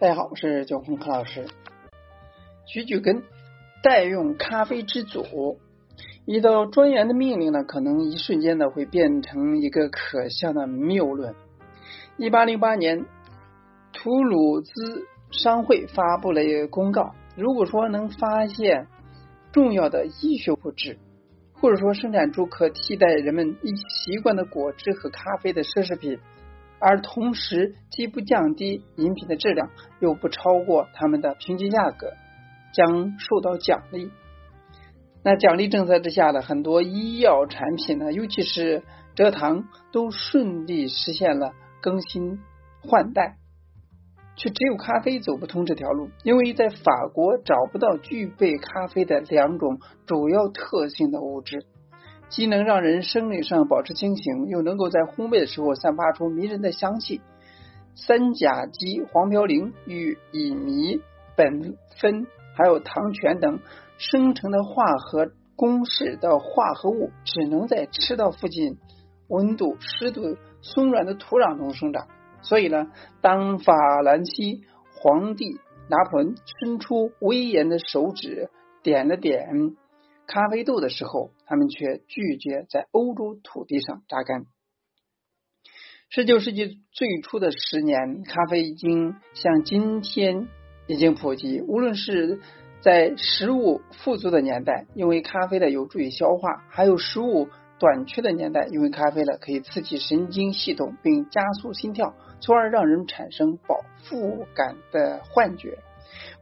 [0.00, 1.44] 大家好，我是九红柯老师。
[2.68, 3.24] 菊苣根
[3.82, 5.58] 代用咖啡之祖，
[6.24, 11.34] 一道专员的命令呢，可能一瞬间呢会变成一个可笑的谬论。
[12.16, 13.06] 一八零八年，
[13.92, 14.72] 图鲁兹
[15.32, 18.86] 商会发布了一个公告，如果说能发现
[19.50, 20.96] 重要的医学物质，
[21.54, 26.20] 或者说生产出可替代人们一习惯的果汁和咖啡的奢侈品。
[26.80, 29.70] 而同时既不降低饮品的质量，
[30.00, 32.12] 又不超过他们的平均价格，
[32.72, 34.10] 将受到奖励。
[35.24, 38.82] 那奖励政策之下的很多医药产品呢，尤其是
[39.16, 42.38] 蔗糖，都顺利实现了更新
[42.82, 43.36] 换代，
[44.36, 51.66] 却只有咖啡走不通这条路，因为在法国找不到具备咖啡的两种主要特性的物质。
[52.28, 57.20] 既能让人生理上保持清醒，又能够在烘焙的时候散发出迷人的香气。
[57.94, 61.00] 三甲基黄嘌呤与乙醚、
[61.36, 63.60] 苯酚还有糖醛等
[63.96, 68.78] 生成的化合公式的化合物，只能在赤道附近
[69.26, 72.06] 温度、湿度松软的土壤中生长。
[72.42, 74.62] 所以呢，当法兰西
[74.94, 78.48] 皇帝拿破仑伸出威严的手指，
[78.82, 79.74] 点了点。
[80.28, 84.44] 咖啡豆的时候，他们却拒绝在欧洲土地上扎根。
[86.10, 90.46] 十九世纪最初的十年，咖啡已经像今天
[90.86, 91.62] 已经普及。
[91.62, 92.40] 无论是
[92.80, 105.78] 在食物富足的年代，因为咖啡的有助于消化；还有食物短缺的年代，因为咖啡呢可以刺激神经系统并加速心跳，从而让人产生饱腹感的幻觉。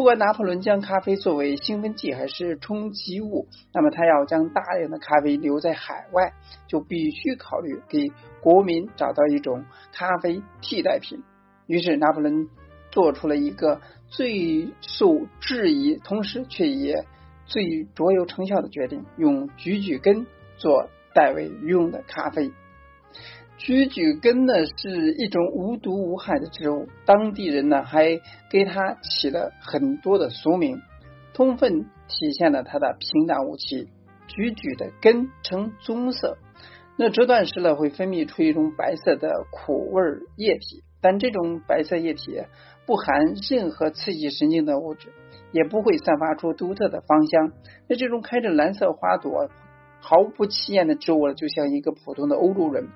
[0.00, 6.32] 不管拿破仑将咖啡作为兴奋剂还是充饥物，那么他要将大量的咖啡留在海外，
[6.66, 11.22] 就必须考虑给国民找到一种咖啡替代品。
[11.66, 12.48] 于是拿破仑
[12.90, 17.04] 做出了一个最受质疑，同时却也
[17.44, 22.50] 最卓有成效的决定：用菊苣根做代为用的咖啡。
[23.60, 28.18] 菊苣根呢是一种无毒无害的植物，当地人呢还
[28.50, 30.80] 给它起了很多的俗名，
[31.34, 33.86] 充分体现了它的平淡无奇。
[34.28, 36.38] 菊苣的根呈棕色，
[36.96, 40.02] 那折断时呢会分泌出一种白色的苦味
[40.36, 42.40] 液体，但这种白色液体
[42.86, 45.08] 不含任何刺激神经的物质，
[45.52, 47.52] 也不会散发出独特的芳香。
[47.88, 49.50] 那这种开着蓝色花朵。
[50.00, 52.88] 毫不起眼的植物，就像一个普通的欧洲人，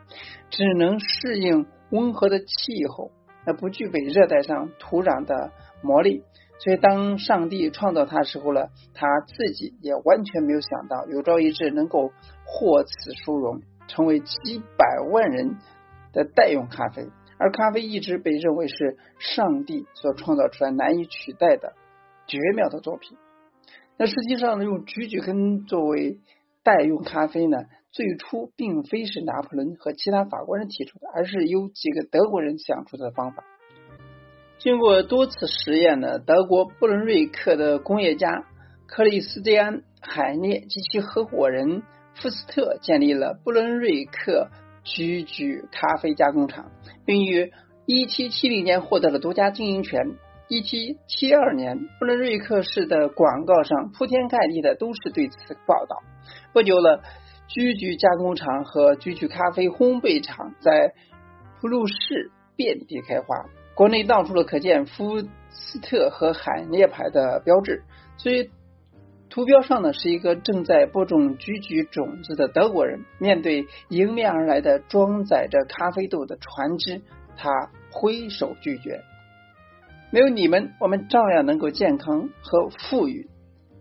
[0.50, 3.10] 只能适应温和的气候，
[3.46, 6.22] 那不具备热带上土壤的魔力。
[6.58, 12.12] 所以，当上帝创造它的时候呢，他自己也完全没有想到，有朝一日能够
[12.46, 15.56] 获此殊荣，成为几百万人
[16.12, 17.08] 的代用咖啡。
[17.36, 21.74] 而咖啡一直被认为是上帝所创造出来难以取代的
[22.28, 23.18] 绝妙的作品。
[23.98, 26.20] 那实际上呢，用菊苣根作为
[26.64, 27.58] 代用咖啡呢，
[27.92, 33.44] 最初并非是拿破仑和其他法国人提出的，而是由几个德国人想出的方法。
[34.58, 38.46] 经过多次实验呢，德国布伦瑞克的工业家
[38.86, 41.82] 克里斯蒂安·海涅及其合伙人
[42.14, 44.48] 福斯特建立了布伦瑞克
[44.82, 46.70] 菊苣咖啡加工厂，
[47.04, 47.52] 并于
[47.84, 50.16] 一七七零年获得了独家经营权。
[50.48, 55.36] 一七七二年，布伦瑞克市的广告上铺天盖地的都是对此
[55.66, 55.96] 报道。
[56.52, 57.02] 不久了，
[57.48, 60.94] 菊苣加工厂和菊苣咖啡烘焙厂在
[61.60, 67.82] 普鲁士遍地开花，国内到处都可见福斯特和海涅牌的标志。
[68.16, 68.50] 所以，
[69.28, 77.02] 图标上呢是一个正在播种菊苣种子的德国人，面对迎面而来的装载着咖啡豆的船只，
[77.36, 77.50] 他
[77.90, 79.02] 挥手拒绝。
[80.12, 83.28] 没有你们，我们照样能够健康和富裕。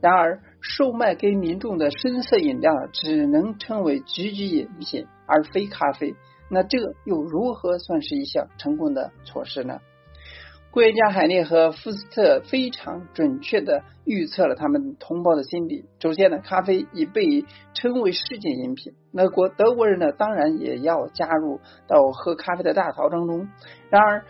[0.01, 6.15] 然而，售卖给民众的深色饮料只能称为菊苣饮品，而非咖啡。
[6.49, 9.81] 那这又如何算是一项成功的措施呢？
[10.71, 15.85] 工业家海涅和福斯特非常准确的预测了他们同胞的心理。
[15.99, 17.45] 首先呢，咖啡已被
[17.75, 23.49] 称为世界饮品，那国德国人呢，当然也要加入到喝咖啡的大潮当中。
[23.91, 24.25] 然而，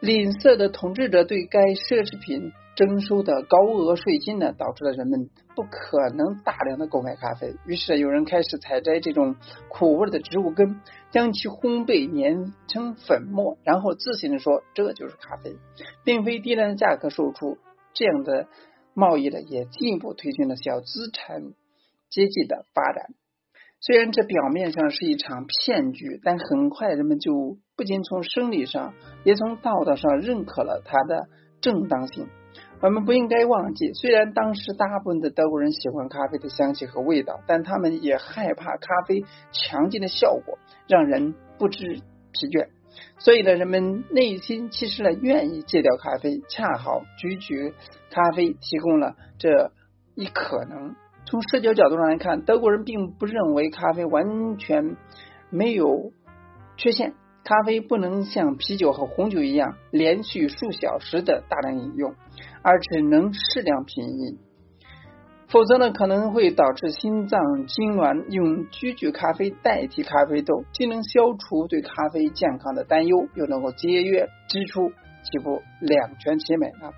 [0.00, 7.54] 吝啬的统治者对该奢侈品征收的高额税金呢，导致了人们不可能大量的购买咖啡。
[7.66, 9.36] 于是有人开始采摘这种
[9.68, 10.80] 苦味的植物根，
[11.10, 15.56] 将其烘焙碾成粉末，然后自信的说这就是咖啡，
[16.04, 17.58] 并非低廉的价格售出。
[17.92, 18.48] 这样的
[18.92, 21.42] 贸易呢，也进一步推进了小资产
[22.10, 23.14] 阶级的发展。
[23.80, 28.94] 虽然这表面上是一场骗局，但很快人们就不仅从生理上，
[29.24, 31.28] 也从道德上认可了它的
[31.60, 32.26] 正当性。
[32.84, 42.02] 我们不应该忘记，虽然当时大部分的德国人喜欢咖啡的香气和味道，但他们也害怕咖啡强劲的效果，让人不知
[42.32, 42.68] 疲倦。
[43.16, 47.72] 所以呢，人们内心其实呢愿意戒掉咖啡，恰好咀嚼
[48.10, 49.72] 咖啡提供了这
[50.14, 50.94] 一可能。
[51.24, 54.98] 从社交角度上来看，德国人并不认为咖啡完全
[55.48, 56.12] 没有
[56.76, 57.14] 缺陷。
[57.44, 62.14] 咖啡不能像啤酒和红酒一样连续数小时的大量饮用，
[62.62, 64.38] 而只能适量品饮，
[65.48, 68.24] 否则呢可能会导致心脏痉挛。
[68.30, 74.88] 用咀嚼咖啡代替咖啡豆，既能消除对咖啡健康的担忧，又能够节约支出，
[75.22, 76.92] 岂不两全其美呢？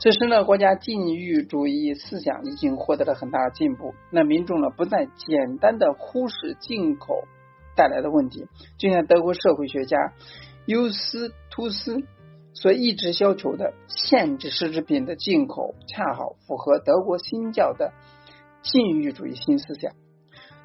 [0.00, 7.24] 此时呢，国家禁欲主义思想已经获得了很大的进步，那民众呢不再简单的忽视进口。
[7.78, 10.12] 带来的问题，就像德国社会学家
[10.66, 12.02] 尤斯图斯
[12.52, 17.92] 所一直要求的，限制奢侈品的进口，恰好符合德国新教的
[18.62, 19.92] 禁欲主义新思想。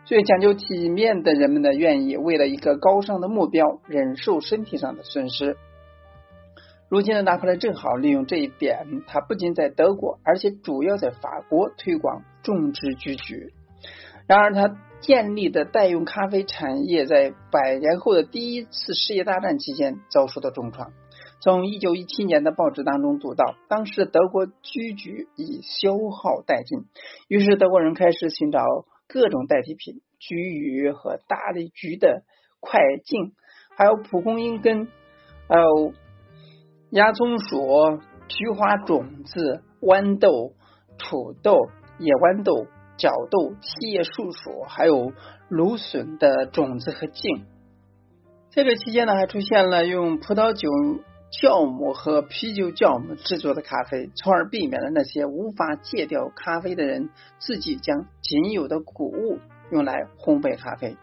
[0.05, 5.55] 所以，讲究体面的人们呢，愿意为了一个高尚的目标，忍受身体上的损失。
[6.89, 13.53] 如今的拿破仑正好利用这一点，他不仅在德国，而且主要在法国推广种植菊菊。
[14.25, 14.75] 然而，他。
[15.03, 20.93] 建立的代用咖啡产业在百年后的第一次世界大战期间遭受到重创。
[21.41, 26.85] 从一九一七年的报纸当中读到，当时德国菊菊已消耗殆尽，
[27.27, 28.63] 于是德国人开始寻找
[29.09, 32.23] 各种代替品，菊鱼和大力菊的
[32.61, 33.33] 块茎，
[33.75, 34.87] 还有蒲公英根，
[35.49, 35.93] 还有
[36.91, 40.53] 芽松鼠、菊花种子、豌豆、
[40.97, 41.67] 土豆、
[41.99, 42.67] 野豌豆。
[42.97, 45.13] 角豆、七叶树薯，还有
[45.49, 47.45] 芦笋的种子和茎。
[48.51, 50.69] 在这期间呢，还出现了用葡萄酒
[51.31, 57.09] 酵母和啤酒酵母制作的咖啡，从而避免了那些无法戒掉咖啡的人
[57.39, 59.39] 自己将仅有的谷物
[59.71, 60.95] 用来烘焙咖啡。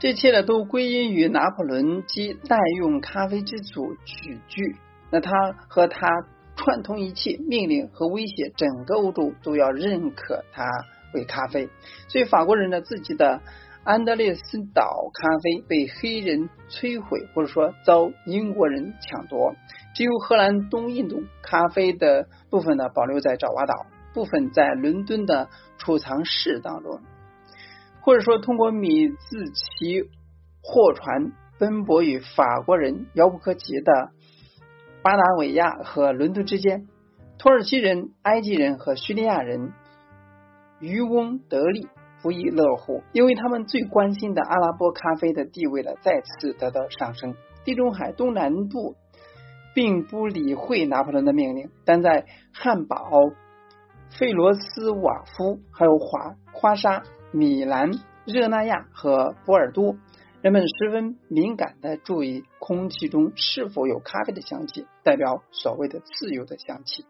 [0.00, 4.76] 这一切呢，都归因于拿破仑及代用咖啡之祖举居。
[5.12, 5.30] 那他
[5.68, 6.08] 和他
[6.56, 10.64] 串通一气，命令和威胁整个欧洲都要认可他。
[11.14, 11.68] 为咖啡，
[12.08, 13.40] 所以法国人呢自己的
[13.84, 19.54] 安德烈斯岛咖啡被黑人摧毁，或者说遭英国人抢夺。
[19.94, 25.48] 只有荷兰东印度咖啡的部分呢保留在爪哇岛，部分在伦敦的
[25.78, 27.00] 储藏室当中，
[28.00, 30.02] 或者说通过米字旗
[30.62, 34.10] 货船奔波于法国人遥不可及的
[35.02, 36.86] 巴达维亚和伦敦之间。
[37.38, 39.72] 土耳其人、埃及人和叙利亚人。
[40.82, 41.86] 渔翁得利，
[42.22, 43.02] 不亦乐乎？
[43.12, 47.36] 因为他们最关心的阿拉伯咖啡的地位呢，再次得到上升。
[47.64, 48.96] 地中海东南部
[49.74, 53.10] 并不理会拿破仑的命令，但在汉堡、
[54.18, 57.92] 费罗斯瓦夫、还有华花沙、米兰、
[58.26, 59.94] 热那亚和波尔多，
[60.42, 67.06] 人们十分敏感的注意空气中是否有咖啡的香气，代表所谓的自由的香气。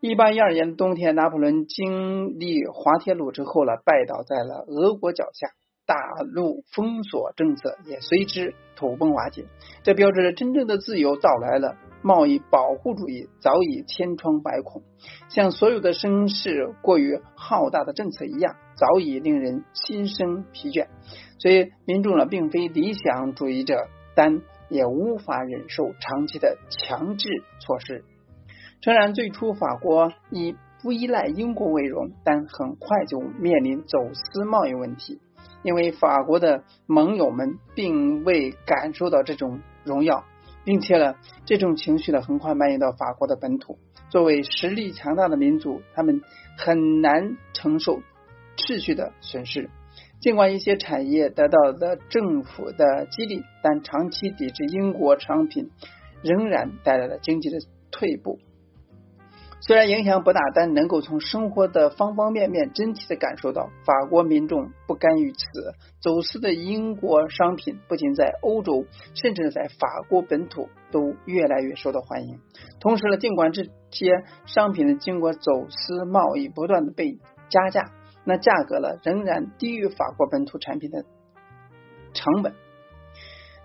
[0.00, 5.48] 一八一二年冬天，拿破仑经历滑铁卢之后呢，拜倒在了俄国脚下，
[5.86, 9.46] 大陆封锁政策也随之土崩瓦解。
[9.82, 11.76] 这标志着真正的自由到来了。
[12.00, 14.84] 贸易保护主义早已千疮百孔，
[15.28, 20.86] 像所有的声势过于浩大的政策一样，早已令人心生疲倦。
[21.40, 28.04] 所以，民众呢，并非理想主义者，但也无法忍受长期的强制措施。
[28.80, 35.20] 虽然最初法国以不依赖英国为荣，但很快就面临走私贸易问题，
[35.64, 40.24] 因为法国的盟友们并未感受到这种荣耀，
[40.64, 43.78] 并且呢，这种情绪呢很快蔓延到法国的本土。
[44.10, 46.22] 作为实力强大的民族，他们
[46.56, 48.00] 很难承受
[48.56, 49.68] 秩序的损失。
[50.20, 55.70] 尽管一些产业得到了政府的激励，但长期抵制英国商品
[56.22, 57.58] 仍然带来了经济的
[57.90, 58.38] 退步。
[59.60, 65.38] 虽然影响不大，但能够从生活的方方面面真切的感受到，法国民众不甘于此。
[66.00, 72.38] 走私的英国商品不仅在欧洲，甚至在法国本土都越来越受到欢迎。
[72.80, 77.18] 同时呢，尽管这些商品呢经过走私贸易不断的被
[77.50, 77.90] 加价，
[78.24, 81.04] 那价格呢仍然低于法国本土产品的
[82.14, 82.54] 成本。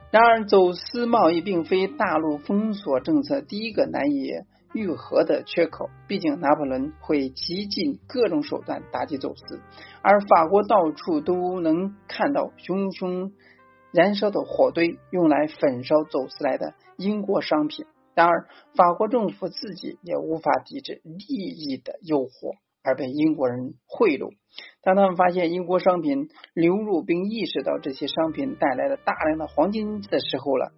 [0.10, 4.32] 然而，走私贸易并非大陆封锁政策第一个难以。
[4.74, 9.62] 愈合的缺口，毕竟拿破仑会极尽各种手段打击走私，
[10.02, 13.32] 而法国到处都能看到熊熊
[13.92, 17.86] 燃烧的火堆，用来焚烧走私来的英国商品。
[18.16, 24.34] 然而，法国政府自己也无法抵制利益的诱惑，而被英国人贿赂。
[24.84, 30.74] 当他们发现英国商品流入，并意识到这些商品带来了大量的黄金的时候了，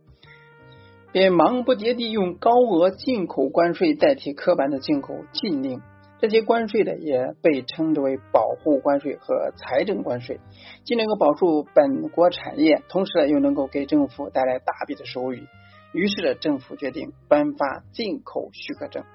[1.15, 5.81] 便忙不迭地用高额进口关税代替刻板的进口禁令。
[6.19, 10.41] 这些关税呢，也被称之为保护关税和财政关税，
[10.83, 15.47] 既能够保住本国产业，同时呢，又能够给政府带来大笔的收益。
[15.93, 19.05] 于是呢，政府决定颁发进口许可证。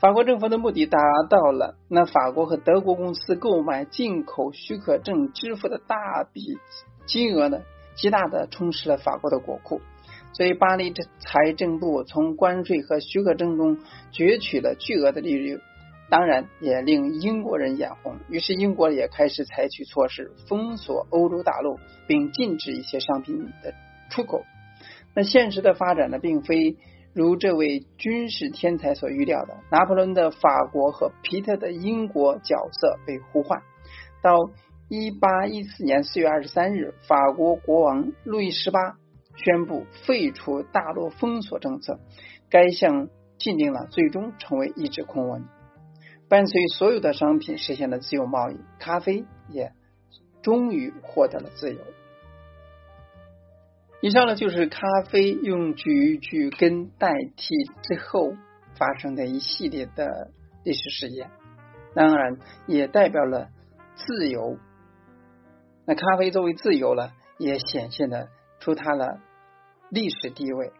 [0.00, 0.98] 法国政府的目的达
[1.30, 6.58] 到了，那法国和德国公司购买进口许可证支付的大笔
[7.06, 7.62] 金额呢，
[7.96, 9.80] 极大的充实了法国的国库。
[10.32, 13.78] 所以，巴黎的财政部从关税和许可证中
[14.12, 15.60] 攫取了巨额的利润。
[16.10, 23.74] 当然也令英国人眼红，于是英国也开始采取措施封锁欧洲大陆，并禁止一些商品的
[24.10, 24.42] 出口。
[25.14, 26.78] 那现实的发展呢，并非
[27.12, 33.60] 如这位军事天才所预料的，拿破仑的法国和皮特的英国角色被互换。
[34.22, 34.50] 到
[34.88, 38.96] 一八一四年四月二十三日，法国国王路易十八
[39.38, 41.98] 宣布废除大陆封锁政策，
[42.50, 45.44] 该项禁令呢，最终成为一纸空文。
[46.28, 49.72] 伴随所有的商品实现了自由贸易，咖啡也
[50.42, 51.80] 终于获得了自由。
[54.00, 58.34] 以上呢就是咖啡用橘橘根代替之后
[58.76, 60.30] 发生的一系列的
[60.64, 61.30] 历史事件，
[61.94, 63.48] 当然也代表了
[63.94, 64.58] 自由。
[65.86, 68.28] 那咖啡作为自由了，也显现的
[68.60, 69.18] 出它的
[69.90, 70.70] 历史地位。